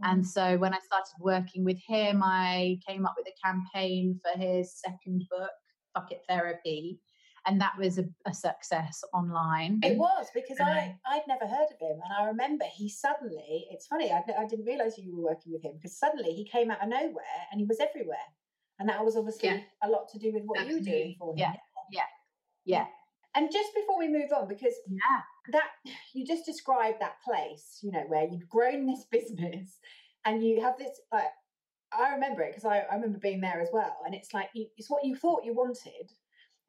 [0.03, 0.25] and mm.
[0.25, 4.79] so when I started working with him, I came up with a campaign for his
[4.79, 5.51] second book,
[5.93, 6.99] Fuck It Therapy.
[7.45, 9.79] And that was a, a success online.
[9.81, 11.97] It was because I, I'd never heard of him.
[12.03, 15.63] And I remember he suddenly, it's funny, I, I didn't realize you were working with
[15.63, 18.17] him because suddenly he came out of nowhere and he was everywhere.
[18.77, 19.59] And that was obviously yeah.
[19.83, 20.91] a lot to do with what Absolutely.
[20.91, 21.39] you were doing for him.
[21.39, 21.53] Yeah.
[21.91, 22.01] Yeah.
[22.65, 22.85] Yeah.
[23.35, 25.69] And just before we move on, because yeah, that
[26.13, 29.77] you just described that place, you know, where you've grown this business
[30.25, 31.27] and you have this like
[31.91, 34.67] I remember it because I, I remember being there as well, and it's like you,
[34.77, 36.11] it's what you thought you wanted,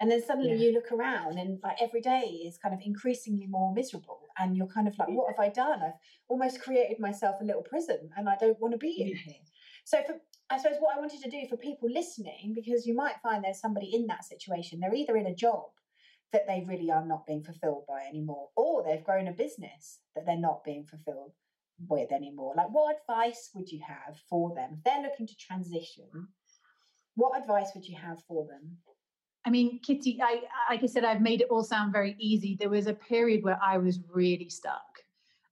[0.01, 0.69] And then suddenly yeah.
[0.69, 4.29] you look around and like every day is kind of increasingly more miserable.
[4.39, 5.83] And you're kind of like, what have I done?
[5.83, 5.93] I've
[6.29, 9.43] almost created myself a little prison and I don't want to be in here.
[9.85, 10.15] So for
[10.49, 13.61] I suppose what I wanted to do for people listening, because you might find there's
[13.61, 15.67] somebody in that situation, they're either in a job
[16.33, 20.25] that they really are not being fulfilled by anymore, or they've grown a business that
[20.27, 21.33] they're not being fulfilled
[21.89, 22.55] with anymore.
[22.57, 26.29] Like, what advice would you have for them if they're looking to transition?
[27.17, 28.77] What advice would you have for them?
[29.45, 32.57] I mean, Kitty, I like I said, I've made it all sound very easy.
[32.59, 34.83] There was a period where I was really stuck,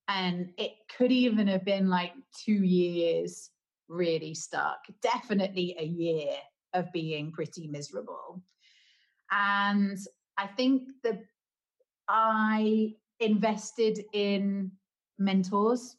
[0.08, 3.50] and it could even have been like two years
[3.88, 4.78] really stuck.
[5.00, 6.32] Definitely a year
[6.74, 8.42] of being pretty miserable,
[9.30, 9.98] and
[10.38, 11.20] I think that
[12.09, 14.70] I invested in
[15.18, 15.96] mentors.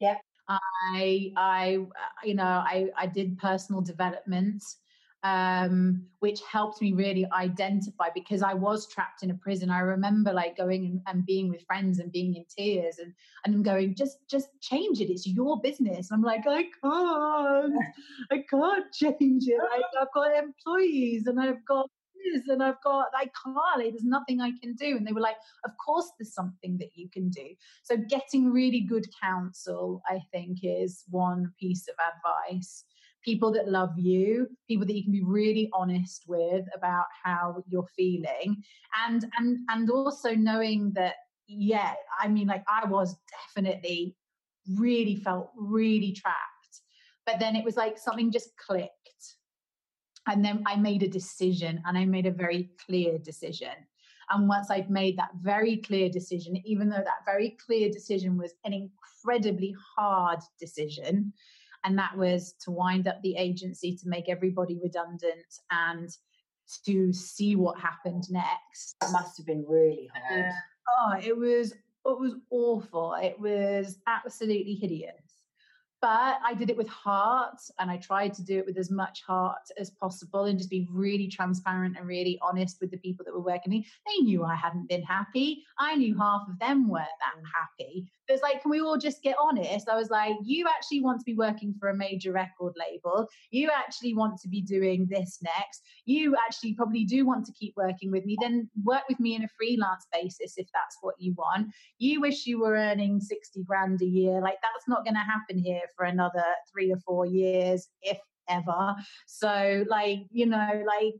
[0.00, 0.16] Yeah.
[0.48, 1.78] I I
[2.24, 4.62] you know I I did personal development
[5.26, 9.70] um, which helped me really identify because I was trapped in a prison.
[9.70, 13.12] I remember like going and, and, being with friends and being in tears and
[13.44, 15.10] and going, just just change it.
[15.10, 16.10] It's your business.
[16.10, 17.74] And I'm like, I can't,
[18.30, 19.60] I can't change it.
[19.60, 21.90] I, I've got employees and I've got
[22.48, 23.56] and I've got I can't.
[23.78, 24.96] There's nothing I can do.
[24.96, 27.46] And they were like, of course, there's something that you can do.
[27.82, 32.84] So getting really good counsel, I think, is one piece of advice
[33.26, 37.88] people that love you people that you can be really honest with about how you're
[37.96, 38.62] feeling
[39.04, 41.14] and and and also knowing that
[41.48, 43.16] yeah i mean like i was
[43.54, 44.14] definitely
[44.76, 46.36] really felt really trapped
[47.26, 48.90] but then it was like something just clicked
[50.26, 53.74] and then i made a decision and i made a very clear decision
[54.30, 58.54] and once I'd made that very clear decision, even though that very clear decision was
[58.64, 61.32] an incredibly hard decision,
[61.84, 66.10] and that was to wind up the agency to make everybody redundant and
[66.84, 68.96] to see what happened next.
[69.00, 70.46] That must have been really hard.
[70.46, 70.52] Uh,
[70.98, 73.14] oh, it was it was awful.
[73.14, 75.25] It was absolutely hideous
[76.06, 79.24] but I did it with heart and I tried to do it with as much
[79.26, 83.34] heart as possible and just be really transparent and really honest with the people that
[83.34, 83.88] were working me.
[84.06, 85.64] They knew I hadn't been happy.
[85.80, 87.48] I knew half of them weren't that mm.
[87.52, 88.08] happy.
[88.26, 89.88] But it's like, can we all just get honest?
[89.88, 93.28] I was like, you actually want to be working for a major record label.
[93.50, 95.82] You actually want to be doing this next.
[96.04, 98.36] You actually probably do want to keep working with me.
[98.40, 101.68] Then work with me in a freelance basis if that's what you want.
[101.98, 104.40] You wish you were earning 60 grand a year.
[104.40, 108.94] Like, that's not going to happen here for another three or four years, if ever.
[109.26, 111.14] So, like, you know, like,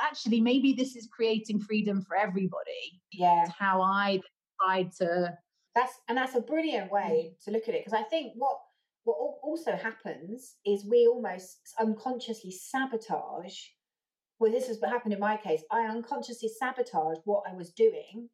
[0.00, 3.00] actually, maybe this is creating freedom for everybody.
[3.12, 3.46] Yeah.
[3.58, 4.20] How I
[4.62, 5.34] tried to.
[5.74, 7.44] That's and that's a brilliant way mm.
[7.44, 8.58] to look at it because I think what
[9.04, 13.56] what also happens is we almost unconsciously sabotage.
[14.38, 15.62] Well, this is what happened in my case.
[15.70, 18.28] I unconsciously sabotaged what I was doing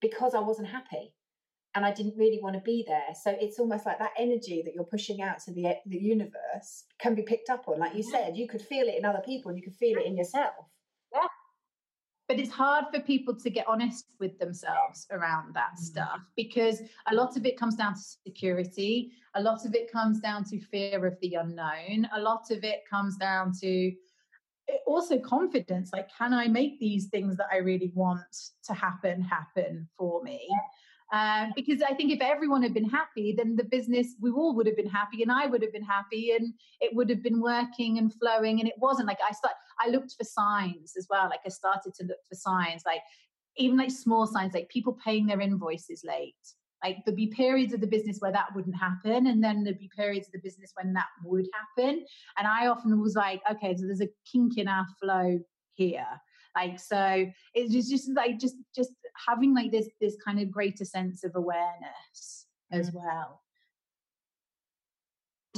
[0.00, 1.12] because I wasn't happy
[1.74, 3.14] and I didn't really want to be there.
[3.20, 7.14] So it's almost like that energy that you're pushing out to the the universe can
[7.14, 7.78] be picked up on.
[7.78, 10.06] Like you said, you could feel it in other people, and you could feel it
[10.06, 10.54] in yourself.
[11.12, 11.26] Yeah.
[12.28, 15.84] But it's hard for people to get honest with themselves around that mm-hmm.
[15.84, 19.12] stuff because a lot of it comes down to security.
[19.34, 22.08] A lot of it comes down to fear of the unknown.
[22.14, 23.92] A lot of it comes down to
[24.68, 28.34] eh, also confidence like can i make these things that i really want
[28.64, 30.48] to happen happen for me
[31.12, 34.66] um, because I think if everyone had been happy, then the business, we all would
[34.66, 37.98] have been happy and I would have been happy and it would have been working
[37.98, 38.60] and flowing.
[38.60, 41.28] And it wasn't like I start, I looked for signs as well.
[41.28, 43.02] Like I started to look for signs, like
[43.56, 46.34] even like small signs, like people paying their invoices late.
[46.82, 49.90] Like there'd be periods of the business where that wouldn't happen, and then there'd be
[49.96, 52.04] periods of the business when that would happen.
[52.36, 55.40] And I often was like, okay, so there's a kink in our flow
[55.72, 56.06] here
[56.54, 58.90] like so it's just, just like just just
[59.26, 62.94] having like this this kind of greater sense of awareness as mm.
[62.94, 63.40] well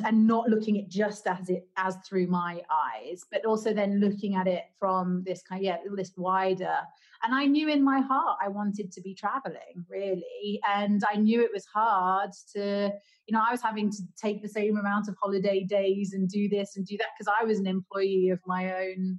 [0.05, 4.35] and not looking at just as it as through my eyes but also then looking
[4.35, 6.79] at it from this kind of yeah this wider
[7.23, 11.43] and i knew in my heart i wanted to be traveling really and i knew
[11.43, 12.91] it was hard to
[13.27, 16.47] you know i was having to take the same amount of holiday days and do
[16.47, 19.19] this and do that because i was an employee of my own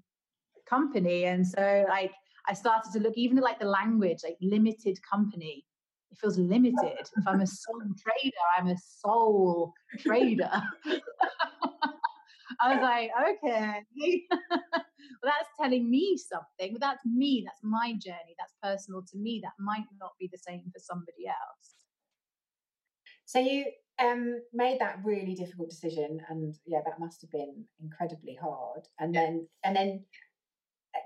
[0.67, 1.25] company.
[1.25, 2.11] And so like
[2.47, 5.65] I started to look even at like the language, like limited company.
[6.11, 6.99] It feels limited.
[7.17, 10.49] If I'm a sole trader, I'm a sole trader.
[12.59, 13.83] I was like, okay.
[14.49, 14.61] well,
[15.23, 17.43] that's telling me something, but that's me.
[17.45, 18.35] That's my journey.
[18.39, 19.41] That's personal to me.
[19.43, 21.75] That might not be the same for somebody else.
[23.25, 23.65] So you
[23.99, 28.87] um, made that really difficult decision, and yeah, that must have been incredibly hard.
[28.99, 30.05] And then, and then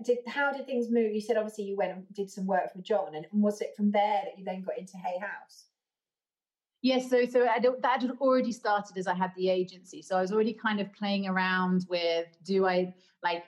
[0.04, 1.14] did how did things move?
[1.14, 3.92] You said obviously you went and did some work for John, and was it from
[3.92, 5.66] there that you then got into Hay House?
[6.82, 10.02] Yes, so so I that had already started as I had the agency.
[10.02, 13.44] So I was already kind of playing around with do I like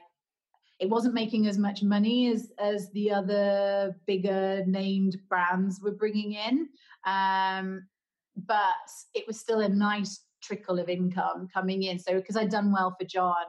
[0.79, 6.33] it wasn't making as much money as as the other bigger named brands were bringing
[6.33, 6.69] in,
[7.05, 7.87] um,
[8.35, 8.73] but
[9.15, 11.97] it was still a nice trickle of income coming in.
[11.97, 13.45] So because I'd done well for John,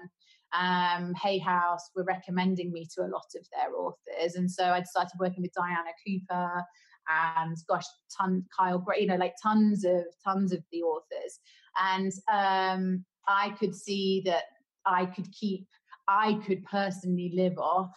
[0.58, 4.86] um, Hay House were recommending me to a lot of their authors, and so I'd
[4.86, 6.64] started working with Diana Cooper
[7.08, 7.84] and gosh,
[8.16, 11.38] ton Kyle Gray, you know, like tons of tons of the authors,
[11.78, 14.44] and um, I could see that
[14.86, 15.66] I could keep,
[16.08, 17.92] I could personally live off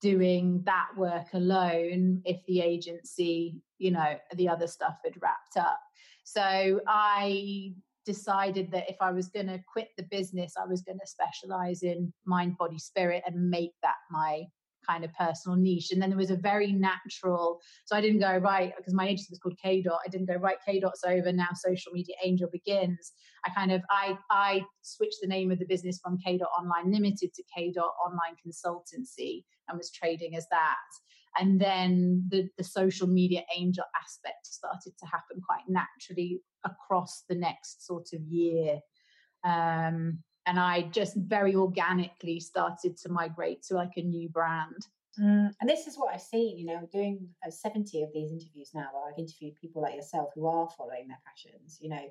[0.00, 5.78] doing that work alone if the agency, you know, the other stuff had wrapped up.
[6.24, 10.98] So I decided that if I was going to quit the business, I was going
[10.98, 14.44] to specialize in mind, body, spirit and make that my
[14.86, 15.90] kind of personal niche.
[15.92, 19.28] And then there was a very natural, so I didn't go right because my agency
[19.30, 20.00] was called K Dot.
[20.04, 20.56] I didn't go right.
[20.66, 21.48] K Dot's over now.
[21.54, 23.12] Social Media Angel begins.
[23.44, 26.92] I kind of I I switched the name of the business from K Dot Online
[26.92, 30.76] Limited to K Dot Online Consultancy and was trading as that.
[31.38, 37.34] And then the the social media angel aspect started to happen quite naturally across the
[37.34, 38.80] next sort of year.
[39.44, 44.86] Um, and I just very organically started to migrate to like a new brand.
[45.20, 48.70] Mm, and this is what I've seen, you know, doing uh, 70 of these interviews
[48.74, 52.02] now where I've interviewed people like yourself who are following their passions, you know,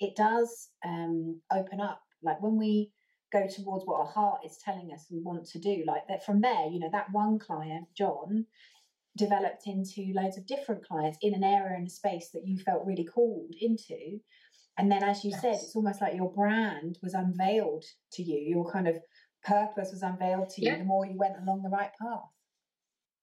[0.00, 2.00] it does um, open up.
[2.22, 2.92] Like when we
[3.32, 6.40] go towards what our heart is telling us we want to do, like that from
[6.40, 8.46] there, you know, that one client, John,
[9.16, 12.86] developed into loads of different clients in an area and a space that you felt
[12.86, 14.20] really called into
[14.78, 15.42] and then, as you yes.
[15.42, 18.96] said, it's almost like your brand was unveiled to you, your kind of
[19.44, 20.78] purpose was unveiled to you yeah.
[20.78, 22.20] the more you went along the right path.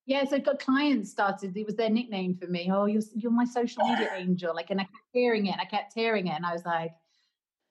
[0.05, 1.55] Yeah, so got clients started.
[1.55, 2.69] It was their nickname for me.
[2.71, 4.55] Oh, you're you're my social media angel.
[4.55, 5.55] Like, and I kept hearing it.
[5.59, 6.91] I kept hearing it, and I was like,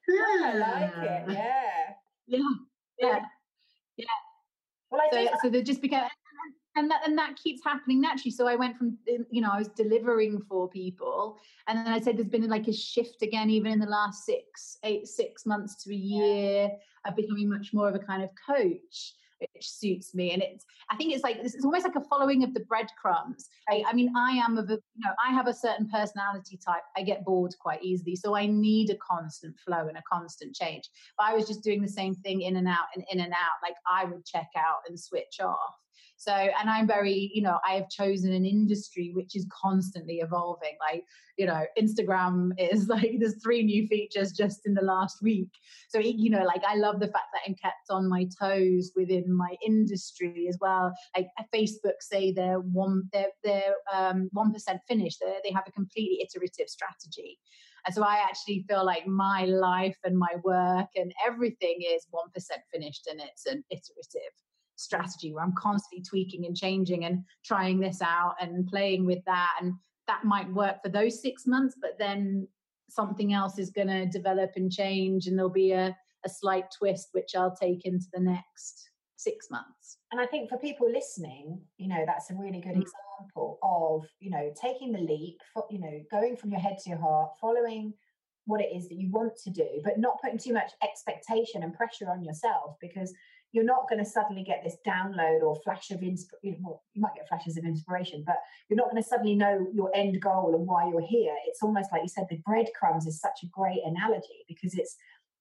[0.09, 1.25] yeah, I like it.
[1.29, 1.33] Ah.
[1.33, 1.88] Yeah,
[2.39, 2.41] yeah,
[2.99, 3.19] yeah,
[3.97, 4.05] yeah.
[4.91, 6.03] Well, I so, so they just became
[6.79, 8.31] and that and that keeps happening naturally.
[8.31, 11.37] So i went from you know i was delivering for people
[11.67, 14.79] and then i said there's been like a shift again even in the last six
[14.85, 16.71] eight six months to a year
[17.07, 20.97] of becoming much more of a kind of coach which suits me and it's i
[20.97, 23.49] think it's like it's almost like a following of the breadcrumbs.
[23.69, 26.83] I, I mean i am of a you know i have a certain personality type
[26.97, 30.85] i get bored quite easily so i need a constant flow and a constant change.
[30.85, 33.59] If i was just doing the same thing in and out and in and out
[33.63, 35.75] like i would check out and switch off
[36.19, 40.77] so, and I'm very, you know, I have chosen an industry which is constantly evolving.
[40.81, 41.05] Like,
[41.37, 45.49] you know, Instagram is like, there's three new features just in the last week.
[45.89, 49.33] So, you know, like I love the fact that I'm kept on my toes within
[49.33, 50.93] my industry as well.
[51.17, 54.53] Like Facebook say they're one, they're, they're um, 1%
[54.89, 55.19] finished.
[55.21, 57.39] They're, they have a completely iterative strategy.
[57.87, 62.33] And so I actually feel like my life and my work and everything is 1%
[62.73, 64.35] finished and it's an iterative
[64.79, 69.57] strategy where I'm constantly tweaking and changing and trying this out and playing with that.
[69.61, 69.75] And
[70.07, 72.47] that might work for those six months, but then
[72.89, 77.09] something else is going to develop and change, and there'll be a, a slight twist
[77.13, 79.99] which I'll take into the next six months.
[80.13, 82.83] And I think for people listening, you know, that's a really good mm.
[82.83, 86.91] example of, you know, taking the leap, for, you know, going from your head to
[86.91, 87.93] your heart, following
[88.47, 91.75] what it is that you want to do, but not putting too much expectation and
[91.75, 93.13] pressure on yourself because
[93.53, 96.63] you're not going to suddenly get this download or flash of inspiration.
[96.95, 98.37] You might get flashes of inspiration, but
[98.69, 101.35] you're not going to suddenly know your end goal and why you're here.
[101.47, 104.97] It's almost like you said, the breadcrumbs is such a great analogy because it's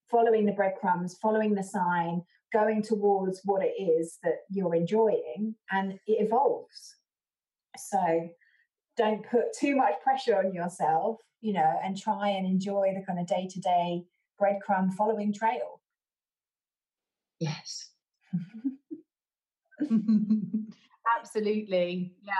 [0.10, 2.22] following the breadcrumbs, following the sign,
[2.54, 6.96] going towards what it is that you're enjoying, and it evolves.
[7.78, 8.30] So
[8.96, 13.20] don't put too much pressure on yourself, you know, and try and enjoy the kind
[13.20, 14.04] of day to day
[14.42, 15.82] breadcrumb following trail.
[17.40, 17.90] Yes.
[21.20, 22.14] Absolutely.
[22.24, 22.34] Yeah.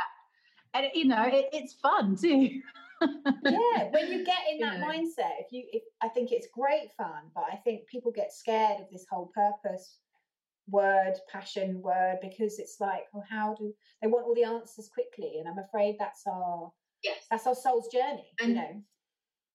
[0.74, 2.62] And you know, it, it's fun too.
[3.02, 7.30] yeah, when you get in that mindset, if you if I think it's great fun,
[7.36, 10.00] but I think people get scared of this whole purpose
[10.70, 15.36] word, passion word, because it's like, oh, how do they want all the answers quickly?
[15.40, 16.72] And I'm afraid that's our
[17.04, 18.84] yes, that's our soul's journey, and, you know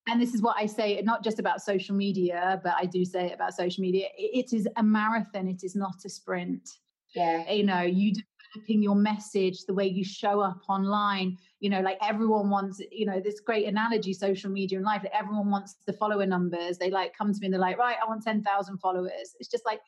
[0.09, 3.27] and this is what I say, not just about social media, but I do say
[3.27, 4.09] it about social media.
[4.17, 6.69] It is a marathon, it is not a sprint.
[7.15, 7.51] Yeah.
[7.51, 8.13] You know, you
[8.55, 13.07] developing your message, the way you show up online, you know, like everyone wants, you
[13.07, 16.79] know, this great analogy, social media and life, that everyone wants the follower numbers.
[16.79, 19.37] They like come to me and they're like, right, I want 10,000 followers.
[19.39, 19.81] It's just like,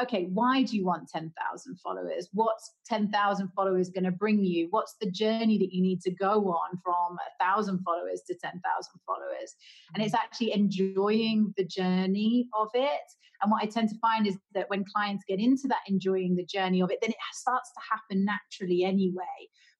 [0.00, 2.28] okay, why do you want 10,000 followers?
[2.32, 4.68] What's 10,000 followers going to bring you?
[4.70, 8.60] What's the journey that you need to go on from a thousand followers to 10,000
[9.06, 9.54] followers?
[9.94, 10.18] And it's mm.
[10.18, 13.00] actually enjoying the journey of it.
[13.42, 16.44] And what I tend to find is that when clients get into that enjoying the
[16.44, 19.24] journey of it, then it starts to happen naturally anyway,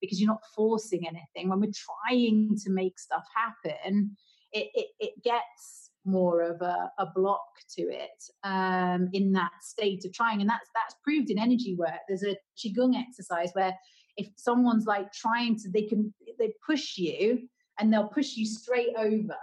[0.01, 1.51] because you're not forcing anything.
[1.51, 1.73] When we're
[2.09, 4.17] trying to make stuff happen,
[4.53, 7.45] it, it, it gets more of a, a block
[7.77, 10.41] to it um, in that state of trying.
[10.41, 12.01] And that's that's proved in energy work.
[12.09, 13.75] There's a qigong exercise where
[14.17, 17.49] if someone's like trying to, they can they push you
[17.79, 19.37] and they'll push you straight over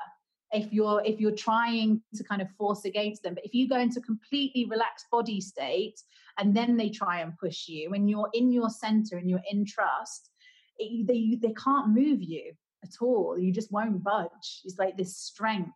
[0.52, 3.80] if you're if you're trying to kind of force against them but if you go
[3.80, 6.00] into completely relaxed body state
[6.38, 9.66] and then they try and push you and you're in your center and you're in
[9.66, 10.30] trust
[10.78, 12.54] it, they they can't move you
[12.84, 15.72] at all you just won't budge it's like this strength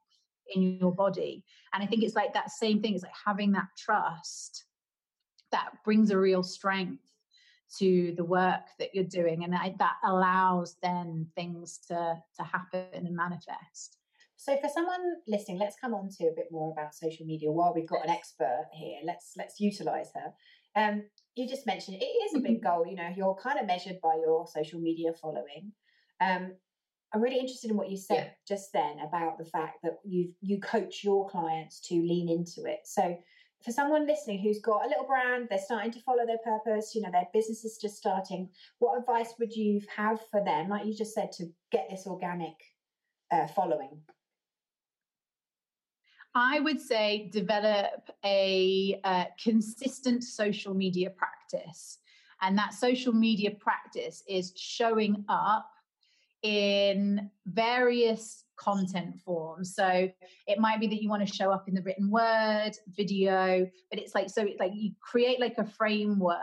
[0.53, 1.43] in your body.
[1.73, 2.93] And I think it's like that same thing.
[2.93, 4.65] It's like having that trust
[5.51, 7.03] that brings a real strength
[7.77, 12.85] to the work that you're doing, and I, that allows then things to to happen
[12.93, 13.97] and manifest.
[14.35, 17.73] So for someone listening, let's come on to a bit more about social media while
[17.75, 18.99] we've got an expert here.
[19.05, 20.33] Let's let's utilize her.
[20.75, 21.03] Um,
[21.35, 22.77] you just mentioned it is a big mm-hmm.
[22.77, 22.87] goal.
[22.87, 25.71] You know, you're kind of measured by your social media following.
[26.19, 26.53] Um,
[27.13, 28.29] I'm really interested in what you said yeah.
[28.47, 32.81] just then about the fact that you you coach your clients to lean into it.
[32.85, 33.17] So
[33.63, 37.01] for someone listening who's got a little brand, they're starting to follow their purpose, you
[37.01, 38.49] know, their business is just starting,
[38.79, 42.55] what advice would you have for them, like you just said, to get this organic
[43.31, 44.01] uh, following?
[46.33, 51.99] I would say develop a uh, consistent social media practice.
[52.41, 55.69] And that social media practice is showing up
[56.43, 59.75] in various content forms.
[59.75, 60.09] So
[60.47, 63.99] it might be that you want to show up in the written word, video, but
[63.99, 66.37] it's like so it's like you create like a framework.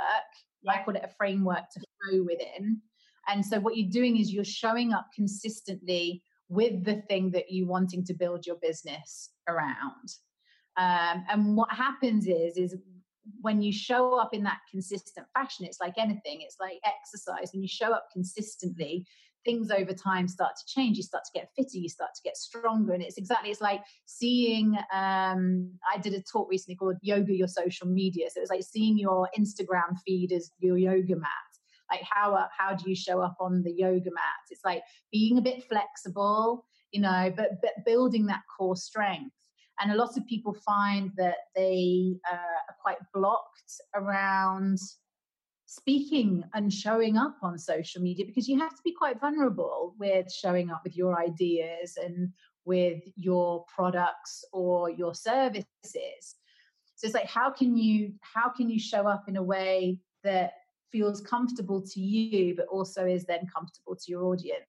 [0.62, 0.72] Yeah.
[0.72, 2.80] I call it a framework to flow within.
[3.28, 7.68] And so what you're doing is you're showing up consistently with the thing that you're
[7.68, 10.14] wanting to build your business around.
[10.76, 12.76] Um, and what happens is is
[13.40, 17.50] when you show up in that consistent fashion, it's like anything, it's like exercise.
[17.52, 19.06] When you show up consistently,
[19.44, 22.36] things over time start to change you start to get fitter you start to get
[22.36, 27.32] stronger and it's exactly it's like seeing um i did a talk recently called yoga
[27.32, 28.26] your social media.
[28.30, 31.30] So it's like seeing your instagram feed as your yoga mat.
[31.90, 34.42] Like how uh, how do you show up on the yoga mat?
[34.50, 39.34] It's like being a bit flexible you know but but building that core strength
[39.80, 44.78] and a lot of people find that they uh, are quite blocked around
[45.66, 50.32] speaking and showing up on social media because you have to be quite vulnerable with
[50.32, 52.32] showing up with your ideas and
[52.64, 55.66] with your products or your services.
[56.96, 60.52] So it's like how can you how can you show up in a way that
[60.90, 64.64] feels comfortable to you but also is then comfortable to your audience?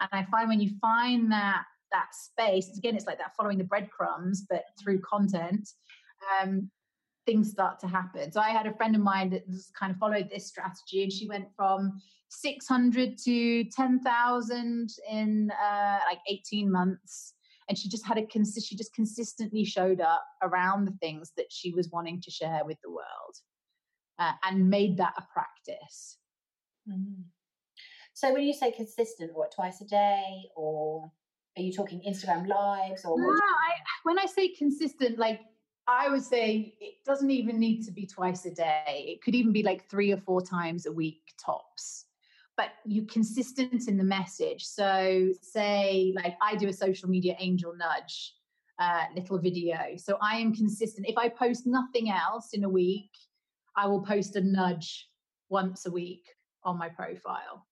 [0.00, 3.64] And i find when you find that that space again it's like that following the
[3.64, 5.68] breadcrumbs but through content
[6.42, 6.70] um,
[7.26, 8.32] things start to happen.
[8.32, 9.42] So I had a friend of mine that
[9.78, 16.20] kind of followed this strategy, and she went from 600 to 10,000 in uh, like
[16.28, 17.34] 18 months.
[17.68, 18.68] And she just had a consist.
[18.68, 22.78] She just consistently showed up around the things that she was wanting to share with
[22.82, 23.36] the world,
[24.20, 26.18] uh, and made that a practice.
[26.88, 27.22] Mm-hmm.
[28.14, 31.10] So when you say consistent, what twice a day, or
[31.56, 33.18] are you talking Instagram lives, or?
[33.18, 33.72] No, I,
[34.04, 35.40] when I say consistent, like
[35.88, 39.04] I would say it doesn't even need to be twice a day.
[39.08, 42.06] It could even be like three or four times a week tops.
[42.56, 44.64] But you're consistent in the message.
[44.64, 48.34] So, say, like I do a social media angel nudge
[48.78, 49.96] uh, little video.
[49.96, 51.06] So, I am consistent.
[51.08, 53.10] If I post nothing else in a week,
[53.76, 55.08] I will post a nudge
[55.48, 56.24] once a week
[56.64, 57.66] on my profile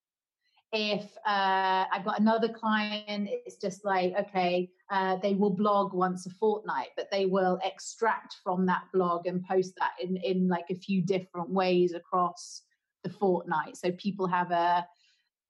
[0.74, 6.26] if uh, I've got another client, it's just like, okay, uh, they will blog once
[6.26, 10.66] a fortnight, but they will extract from that blog and post that in, in like
[10.70, 12.62] a few different ways across
[13.04, 13.76] the fortnight.
[13.76, 14.86] So people have a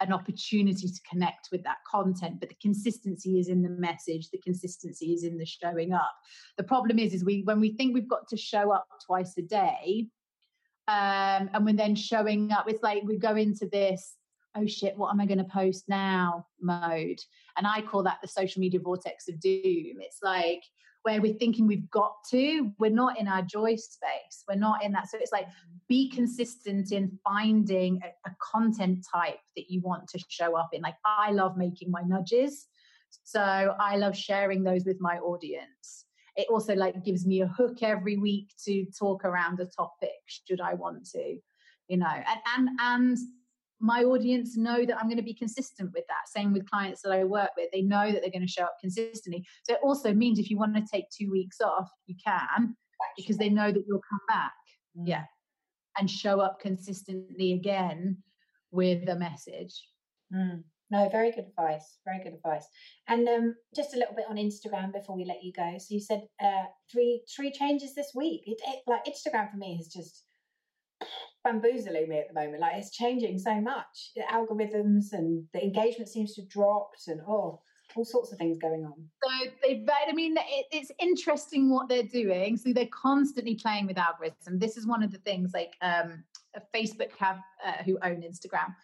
[0.01, 4.39] an opportunity to connect with that content, but the consistency is in the message, the
[4.39, 6.11] consistency is in the showing up.
[6.59, 9.43] The problem is, is we when we think we've got to show up twice a
[9.43, 10.09] day,
[10.89, 14.17] um, and when then showing up, it's like we go into this
[14.57, 17.21] oh shit, what am I going to post now mode.
[17.57, 19.97] And I call that the social media vortex of doom.
[20.01, 20.63] It's like
[21.03, 24.45] where we're thinking we've got to, we're not in our joy space.
[24.49, 25.09] We're not in that.
[25.11, 25.53] So it's like mm.
[25.89, 30.81] be consistent in finding a, a content type that you want to show up in.
[30.81, 32.67] Like I love making my nudges.
[33.23, 36.07] So I love sharing those with my audience.
[36.37, 40.61] it also like gives me a hook every week to talk around a topic should
[40.61, 41.39] I want to,
[41.89, 43.19] you know, and and and
[43.81, 46.29] my audience know that I'm going to be consistent with that.
[46.29, 48.77] Same with clients that I work with, they know that they're going to show up
[48.81, 49.45] consistently.
[49.65, 52.77] So it also means if you want to take two weeks off, you can
[53.17, 54.53] because they know that you'll come back.
[54.99, 55.09] Mm.
[55.09, 55.25] Yeah.
[55.99, 58.19] And show up consistently again
[58.71, 59.89] with a message.
[60.35, 60.65] Mm.
[60.91, 61.99] No, very good advice.
[62.05, 62.67] Very good advice.
[63.09, 65.77] And um, just a little bit on Instagram before we let you go.
[65.79, 68.43] So you said uh, three three changes this week.
[68.47, 70.25] It, it, like Instagram for me is just
[71.45, 72.61] bamboozling me at the moment.
[72.61, 74.11] Like it's changing so much.
[74.17, 77.61] The algorithms and the engagement seems to have dropped, and oh,
[77.95, 78.95] all sorts of things going on.
[79.23, 82.57] So they, I mean, it, it's interesting what they're doing.
[82.57, 84.59] So they're constantly playing with algorithms.
[84.59, 86.25] This is one of the things like um,
[86.75, 88.75] Facebook have uh, who own Instagram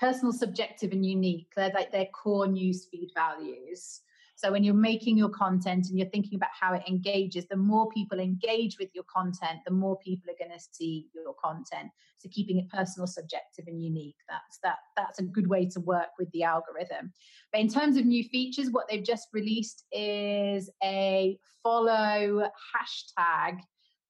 [0.00, 1.48] personal, subjective, and unique.
[1.54, 4.00] They're like their core newsfeed values.
[4.40, 7.90] So when you're making your content and you're thinking about how it engages, the more
[7.90, 11.90] people engage with your content, the more people are going to see your content.
[12.16, 14.16] So keeping it personal, subjective, and unique.
[14.30, 14.76] That's that.
[14.96, 17.12] That's a good way to work with the algorithm.
[17.52, 23.58] But in terms of new features, what they've just released is a follow hashtag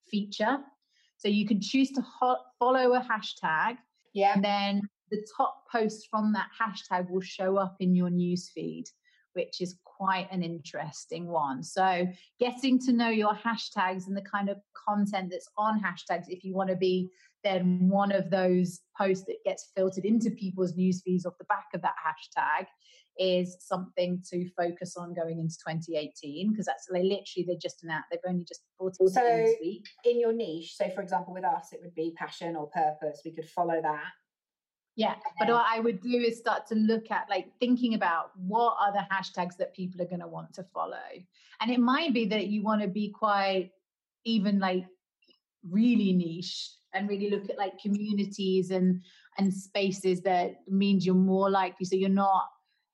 [0.09, 0.59] feature.
[1.17, 3.79] So you can choose to ho- follow a hashtag.
[4.15, 4.35] Yeah.
[4.35, 8.85] And then the top post from that hashtag will show up in your newsfeed,
[9.35, 11.63] which is quite an interesting one.
[11.63, 12.07] So,
[12.39, 16.55] getting to know your hashtags and the kind of content that's on hashtags, if you
[16.55, 17.11] want to be
[17.43, 21.69] then one of those posts that gets filtered into people's news feeds off the back
[21.73, 22.67] of that hashtag,
[23.19, 28.07] is something to focus on going into 2018 because that's they literally they just announced
[28.11, 29.87] they've only just brought it so this week.
[30.05, 33.33] in your niche so for example with us it would be passion or purpose we
[33.33, 34.11] could follow that
[35.01, 38.77] yeah, but what I would do is start to look at like thinking about what
[38.79, 41.09] are the hashtags that people are going to want to follow.
[41.63, 43.71] And it might be that you want to be quite
[44.27, 44.85] even like
[45.71, 49.01] really niche and really look at like communities and
[49.39, 52.45] and spaces that means you're more likely so you're not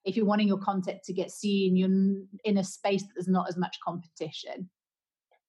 [0.04, 1.88] if you're wanting your content to get seen you're
[2.44, 4.68] in a space that there's not as much competition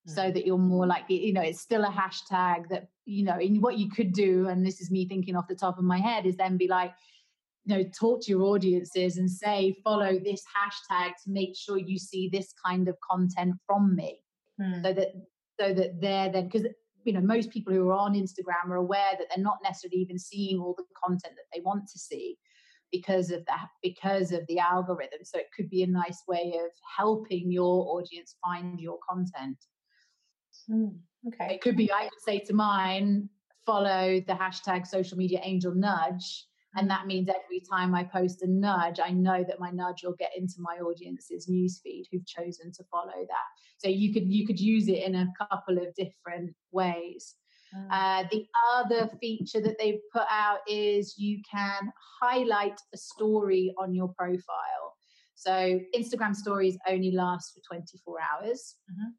[0.07, 0.33] so mm.
[0.33, 3.77] that you're more likely you know it's still a hashtag that you know in what
[3.77, 6.37] you could do and this is me thinking off the top of my head is
[6.37, 6.93] then be like
[7.65, 11.99] you know talk to your audiences and say follow this hashtag to make sure you
[11.99, 14.19] see this kind of content from me
[14.59, 14.81] hmm.
[14.81, 15.09] so that
[15.59, 16.67] so that they're then because
[17.03, 20.17] you know most people who are on instagram are aware that they're not necessarily even
[20.17, 22.37] seeing all the content that they want to see
[22.91, 26.71] because of that because of the algorithm so it could be a nice way of
[26.97, 29.57] helping your audience find your content
[30.69, 30.97] Mm,
[31.27, 31.55] okay.
[31.55, 33.29] It could be I could say to mine,
[33.65, 36.45] follow the hashtag social media angel nudge.
[36.75, 40.13] And that means every time I post a nudge, I know that my nudge will
[40.13, 43.47] get into my audience's newsfeed who've chosen to follow that.
[43.77, 47.35] So you could you could use it in a couple of different ways.
[47.75, 47.87] Mm.
[47.91, 48.45] Uh, the
[48.75, 51.91] other feature that they've put out is you can
[52.21, 54.95] highlight a story on your profile.
[55.35, 58.75] So Instagram stories only last for 24 hours.
[58.91, 59.09] Mm-hmm.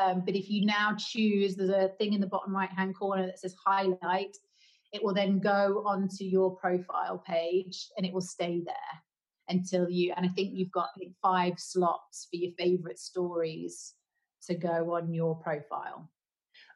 [0.00, 3.26] Um, but if you now choose, there's a thing in the bottom right hand corner
[3.26, 4.36] that says highlight.
[4.92, 8.74] It will then go onto your profile page and it will stay there
[9.48, 10.12] until you.
[10.16, 13.94] And I think you've got think, five slots for your favorite stories
[14.46, 16.10] to go on your profile.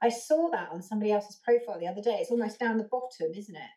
[0.03, 2.19] I saw that on somebody else's profile the other day.
[2.21, 3.71] It's almost down the bottom, isn't it?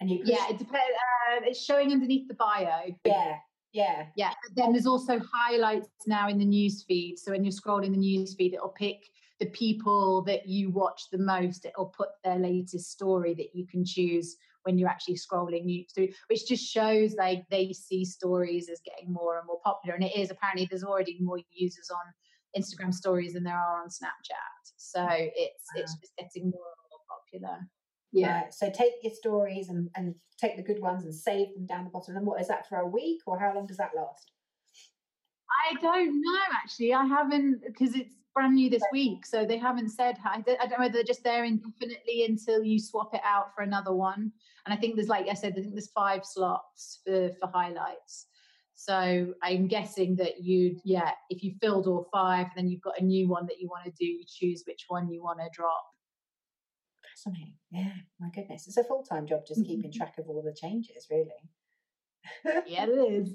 [0.00, 0.76] And you yeah, it depends.
[0.78, 2.94] Uh, it's showing underneath the bio.
[3.04, 3.36] Yeah,
[3.72, 4.06] yeah.
[4.16, 4.32] Yeah.
[4.42, 7.18] But then there's also highlights now in the news feed.
[7.18, 8.98] So when you're scrolling the news feed, it'll pick
[9.38, 11.64] the people that you watch the most.
[11.64, 16.46] It'll put their latest story that you can choose when you're actually scrolling through, which
[16.46, 19.94] just shows like they see stories as getting more and more popular.
[19.94, 23.88] And it is apparently there's already more users on Instagram stories than there are on
[23.88, 24.72] Snapchat.
[24.76, 27.58] So it's it's just getting more and more popular.
[28.12, 28.42] Yeah.
[28.46, 31.84] Uh, so take your stories and, and take the good ones and save them down
[31.84, 32.16] the bottom.
[32.16, 34.32] And what is that for a week or how long does that last?
[35.68, 36.94] I don't know actually.
[36.94, 40.16] I haven't because it's brand new this week, so they haven't said.
[40.24, 43.54] I don't, I don't know whether they're just there indefinitely until you swap it out
[43.54, 44.32] for another one.
[44.64, 48.26] And I think there's, like I said, I think there's five slots for for highlights.
[48.74, 53.04] So I'm guessing that you'd, yeah, if you filled all five, then you've got a
[53.04, 54.06] new one that you want to do.
[54.06, 55.84] You choose which one you want to drop
[57.24, 57.54] fascinating.
[57.70, 58.66] Yeah, my goodness.
[58.66, 61.30] It's a full time job just keeping track of all the changes, really.
[62.66, 63.34] yeah, it is.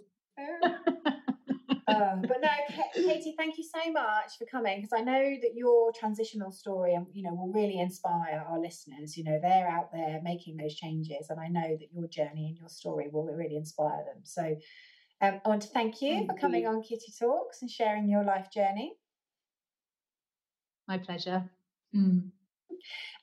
[1.87, 2.49] uh, but no,
[2.93, 7.07] Katie, thank you so much for coming because I know that your transitional story, um,
[7.13, 9.17] you know, will really inspire our listeners.
[9.17, 12.57] You know, they're out there making those changes, and I know that your journey and
[12.57, 14.21] your story will really inspire them.
[14.23, 14.55] So,
[15.21, 16.69] um, I want to thank you thank for coming you.
[16.69, 18.93] on Kitty Talks and sharing your life journey.
[20.87, 21.49] My pleasure.
[21.95, 22.31] Mm.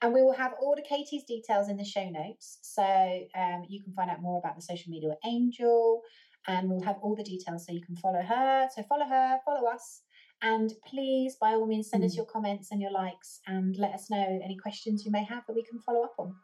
[0.01, 2.59] And we will have all the Katie's details in the show notes.
[2.61, 6.01] So um, you can find out more about the social media with Angel,
[6.47, 8.67] and we'll have all the details so you can follow her.
[8.75, 10.01] So follow her, follow us.
[10.41, 12.07] And please, by all means, send mm.
[12.07, 15.45] us your comments and your likes and let us know any questions you may have
[15.47, 16.35] that we can follow up on.